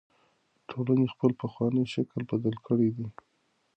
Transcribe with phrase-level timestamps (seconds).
[0.69, 3.07] ټولنې خپل پخوانی شکل بدل کړی دی.